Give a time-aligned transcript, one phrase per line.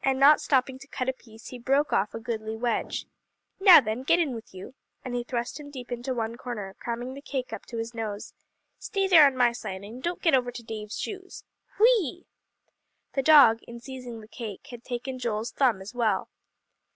[0.00, 3.04] And not stopping to cut a piece, he broke off a goodly wedge.
[3.58, 7.14] "Now then, get in with you," and he thrust him deep into one corner, cramming
[7.14, 8.32] the cake up to his nose.
[8.78, 11.42] "Stay there on my side, and don't get over on Dave's shoes.
[11.80, 12.26] Whee!"
[13.14, 16.30] The dog, in seizing the cake, had taken Joel's thumb as well.